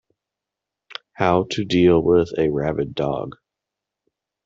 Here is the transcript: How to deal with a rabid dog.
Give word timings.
How 1.13 1.45
to 1.51 1.63
deal 1.63 2.01
with 2.01 2.31
a 2.35 2.49
rabid 2.49 2.95
dog. 2.95 3.35